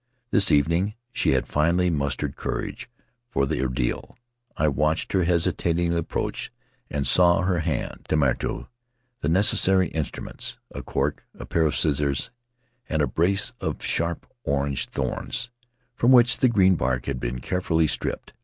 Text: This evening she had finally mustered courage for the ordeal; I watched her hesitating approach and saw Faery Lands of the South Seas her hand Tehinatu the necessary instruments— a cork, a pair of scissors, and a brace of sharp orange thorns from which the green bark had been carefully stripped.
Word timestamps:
This 0.31 0.49
evening 0.49 0.95
she 1.13 1.33
had 1.33 1.47
finally 1.47 1.91
mustered 1.91 2.35
courage 2.35 2.89
for 3.29 3.45
the 3.45 3.61
ordeal; 3.61 4.17
I 4.57 4.67
watched 4.67 5.11
her 5.11 5.25
hesitating 5.25 5.93
approach 5.93 6.51
and 6.89 7.05
saw 7.05 7.35
Faery 7.45 7.47
Lands 7.47 7.47
of 7.47 7.47
the 7.47 7.53
South 7.53 7.65
Seas 7.67 7.67
her 7.67 7.75
hand 7.75 8.05
Tehinatu 8.39 8.67
the 9.21 9.29
necessary 9.29 9.87
instruments— 9.89 10.57
a 10.73 10.81
cork, 10.81 11.27
a 11.37 11.45
pair 11.45 11.67
of 11.67 11.77
scissors, 11.77 12.31
and 12.89 13.03
a 13.03 13.07
brace 13.07 13.53
of 13.61 13.83
sharp 13.83 14.25
orange 14.43 14.87
thorns 14.89 15.51
from 15.93 16.11
which 16.11 16.39
the 16.39 16.49
green 16.49 16.73
bark 16.75 17.05
had 17.05 17.19
been 17.19 17.37
carefully 17.39 17.85
stripped. 17.85 18.33